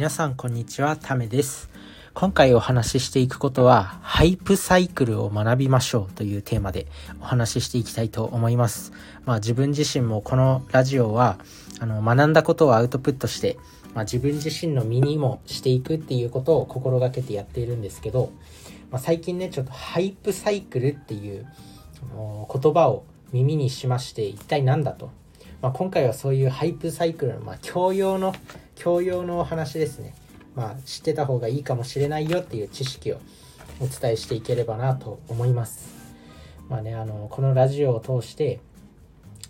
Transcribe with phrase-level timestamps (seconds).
[0.00, 1.68] 皆さんこんにちは、ためです。
[2.14, 6.86] 今回お話ししていくことは、ハイプサイクルを学びましょうというテーマで
[7.20, 8.94] お話ししていきたいと思います。
[9.26, 11.38] まあ自分自身もこのラジオは、
[11.80, 13.58] あの、学んだことをアウトプットして、
[13.92, 18.32] まあ自分自身の身にもしていくっていうことを心がけてやっているんですけど、
[18.90, 21.46] まあ、最近ね、ちょっとハイプサイクルっていう
[22.10, 25.19] 言葉を耳にしまして、一体何だと。
[25.62, 28.34] まあ、今回はそういうハイプサイクルの、まあ、教養の、
[28.76, 30.14] 教養のお話ですね。
[30.54, 33.20] まあ、知ってた方がいいかもしれないよっていう知識を
[33.80, 36.00] お伝えしていければなと思います。
[36.68, 38.60] まあね、あの、このラジオを通して、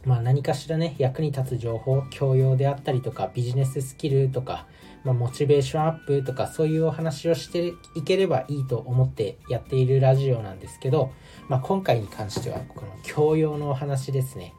[0.05, 4.67] まあ何かしらね、役に立つ情報、教養であったりとか、ビジネススキルとか、
[5.05, 11.13] まあ、モチベーションアップとか、そういうお話をしていければいいと思ってやっているラジオなんですけど、
[11.49, 14.55] まあ今回に関しては、この教養のお話ですね。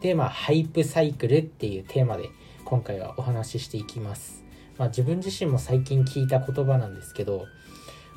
[0.00, 2.30] で、まあ、ハイプサイクルっていうテーマで
[2.64, 4.44] 今回はお話ししていきます。
[4.78, 7.46] まあ、自分自身も最近聞いた言葉なんですけど、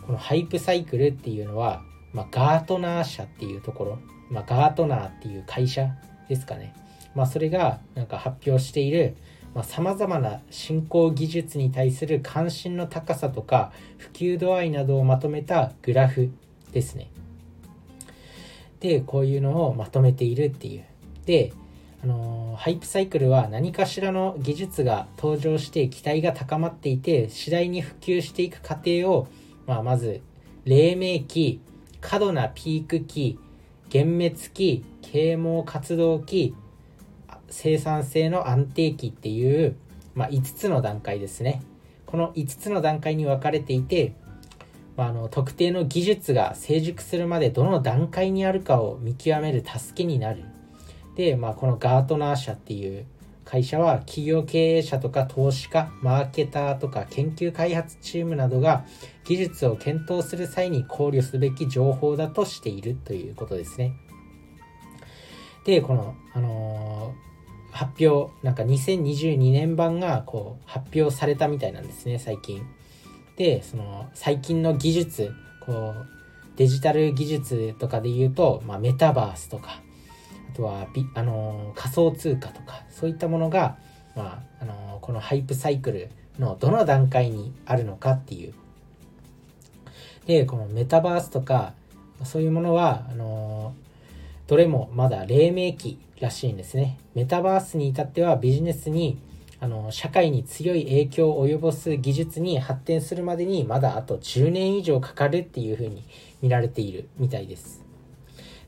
[0.06, 1.82] このハイプサイクルっていうのは、
[2.14, 5.90] まあ、ガートナー社っていうところ、まあ、ガートナーっていう会社
[6.30, 6.74] ですかね。
[7.16, 9.16] まあ、それがなんか発表している、
[9.54, 16.32] まあ、様々な振興技術に対する関心の高さとか普及度合いなどをまとめたグラフ
[16.72, 17.10] ですね。
[18.80, 20.86] で、こういうのをまとめているっていう。
[21.26, 21.54] で、
[22.04, 29.28] あのハイプサイクルは何かしらの技術が登場して期待が高まっていて次第に普及していく過程を、
[29.68, 30.22] まあ、まず
[30.66, 31.62] 黎明期
[32.02, 33.40] 過度なピーク期
[33.86, 36.54] 幻滅期啓蒙活動期
[37.50, 39.78] 生産性の安定期っていう、
[40.14, 41.62] まあ、5つの段階ですね。
[42.06, 44.14] この5つの段階に分かれていて、
[44.98, 50.44] まあ、あの特定の技術が成熟するまでどの段階にあるかを見極める助けになる。
[51.16, 53.06] で、まあ、このガートナー社っていう
[53.46, 58.86] 会社は企業経営者とか投資家、マーケターとか研究開発チームなどが
[59.26, 63.94] 技術を検討する際に考慮すべき情報だとしているということですね。
[65.66, 72.66] で、この、あのー、発表、なんか2022年版がこう発表されたみたいなんですね、最近。
[73.36, 75.32] で、その最近の技術、
[75.66, 76.08] こう、
[76.56, 79.82] デジタル技術とかで言うと、まあ、メタバースとか、
[80.54, 83.78] とはビ、あのー、仮想通貨とかそういったものが、
[84.16, 86.10] まああのー、このハイプサイクル
[86.40, 88.54] のどの段階にあるのかっていう。
[90.26, 91.74] でこのメタバースとか
[92.24, 96.98] そういうものはあのー、どれもまだ黎明期らしいんですね。
[97.14, 99.20] メタバースに至ってはビジネスに
[99.60, 106.04] あの社会に強い影響を及ぼす技術に発展するまでにまだあと10年以上かかるっていうふうに
[106.42, 107.82] 見られているみたいです。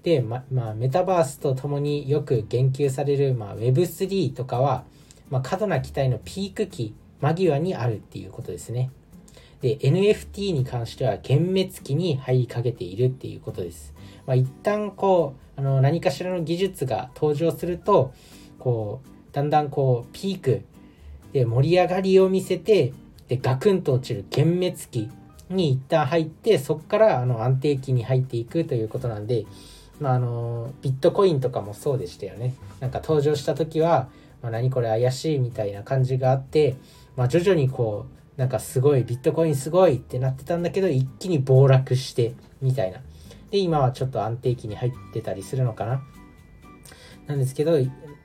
[0.05, 4.83] で、ま、まあ、メタバースとともによく言及される、まあ、Web3 とかは、
[5.31, 8.91] まあ、過度な期待のピーク期間際にあるっていうことですね。
[9.61, 13.95] で、NFT に関しては幻滅期に入りかけているっていうことです。
[14.27, 18.13] まあ、一旦こう、あの、何かしらの技術が登場すると、
[18.59, 20.61] こう、だんだんこう、ピーク
[21.33, 22.93] で盛り上がりを見せて、
[23.27, 25.09] で、ガクンと落ちる幻滅期
[25.49, 29.47] に一旦入って、そこからあの安定期に入っていくということなんで、
[29.99, 32.53] まあ、あのビットコインとかもそうでしたよね。
[32.79, 34.09] なんか登場した時は、
[34.41, 36.75] まあ、何これ怪しいみたいな感じがあって、
[37.15, 38.05] まあ、徐々にこ
[38.37, 42.99] うなんかすごいビットコインすごいってなってたんだけど一気に暴落してみたいな。
[43.51, 46.01] で今はちょっと安定期に入ってたりするのかな。
[47.27, 47.77] なんですけど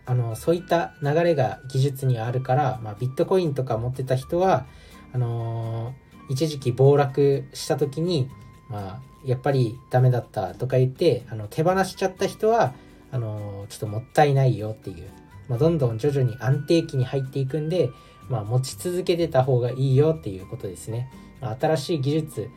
[0.07, 4.67] あのそういった流れが技術にはあるから、まあ、ビットコインとか持ってた人は
[5.13, 8.29] あのー、一時期暴落した時に
[8.71, 12.73] まあやっぱりダメだったとか言ってあの手放しちゃった人は
[13.13, 15.09] あのちょっともったいないよっていう、
[15.49, 17.91] まあ、どんどん徐々に安定期に入っていくんで、
[18.29, 21.11] まあ、持ち続けてた方がいいよっていうことですね、
[21.41, 22.49] まあ、新しい技術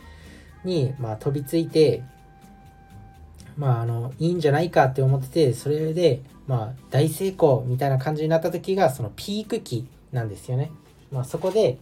[0.63, 2.03] に、まあ、飛びついて
[3.57, 10.71] まああのいいんじゃないかって思っててそれで、まあ、大成功みたいな感じになった時がそのピーク期なんですよね、
[11.11, 11.77] まあ、そこで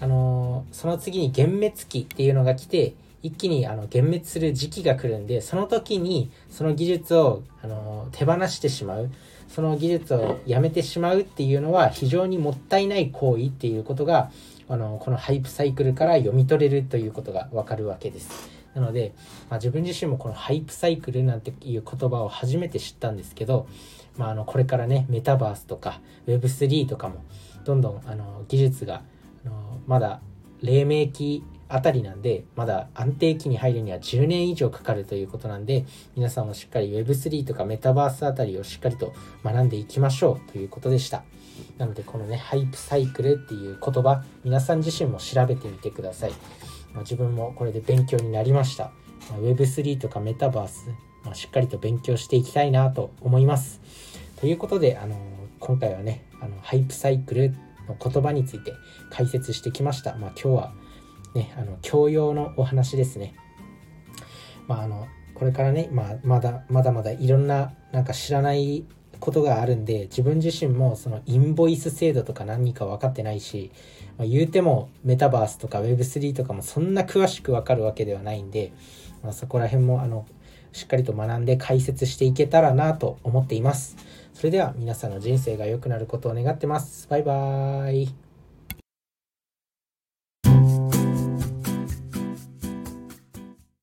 [0.00, 2.94] あのその次に幻滅期っていうのが来て
[3.24, 9.10] 一気にあの幻滅する時期が来るんでその時にその技術をあの手放してしまう。
[9.46, 14.32] その技術をやめてしまうっていうのは非常にもったいない行為っていうことが
[14.68, 18.50] あのこのハイプサイクルから読み取れるということがわかるわけです。
[18.74, 19.12] なので、
[19.48, 23.68] まあ、自分自身もこのハイプサイクルなんていう言葉を初めて知ったんですけど、
[24.16, 27.22] まあ、あのこれからねメタバースとか Web3 とかも
[27.64, 29.02] どんどんあの技術が
[29.44, 30.20] あのまだ
[30.62, 35.84] 黎明期あたりなんで、まだ安定期に入るには10年以上かかるということなんで、
[36.16, 39.12] 皆さんもしっかり Web3 とかメタバースあたりをしっかりと
[39.42, 41.24] 学んでいきましょうということでした。
[41.78, 46.32] なので、このね、ハイプサイクルっていう言葉、皆さん自身も調べてみてください。
[46.92, 48.92] まあ、自分もこれで勉強になりました。
[49.30, 50.88] まあ、Web3 とかメタバース、
[51.24, 53.80] まあ、しっかりと勉強していきたいなと思います。
[54.40, 55.18] ということで、あのー、
[55.58, 57.54] 今回はね、あのハイプサイクル
[57.88, 58.72] の言葉について
[59.10, 60.14] 解説してきました。
[60.16, 60.72] まあ、今日は
[61.34, 63.34] ね、あの教養のお話ですね。
[64.66, 68.84] まあ、あのこれからね、まあ、まだまだまだいろんななんか知らない
[69.20, 73.72] ことがあるんで自分自身もそのインボイス制度とか何か分かってないし、
[74.18, 78.72] まあ、言うてもメタバースとか Web3 とかもそんな詳しく分かるわけではないんで、
[79.22, 80.26] まあ、そこら辺もあの
[80.72, 83.96] しっかりと学んで解説していけたらなと思っています。
[84.34, 87.06] それでは皆さんの人生が良くなることを願ってます。
[87.08, 88.23] バイバーイ。